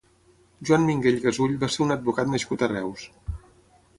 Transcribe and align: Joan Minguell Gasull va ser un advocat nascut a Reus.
Joan 0.69 0.85
Minguell 0.85 1.19
Gasull 1.25 1.53
va 1.65 1.69
ser 1.75 1.83
un 1.85 1.95
advocat 1.97 2.33
nascut 2.33 2.65
a 2.69 2.73
Reus. 2.75 3.07